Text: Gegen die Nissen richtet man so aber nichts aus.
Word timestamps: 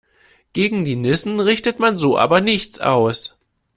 Gegen 0.53 0.83
die 0.83 0.95
Nissen 0.95 1.39
richtet 1.39 1.77
man 1.79 1.95
so 1.95 2.17
aber 2.17 2.41
nichts 2.41 2.79
aus. 2.79 3.37